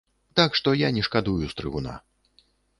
[0.39, 1.95] Так што я не шкадую стрыгуна.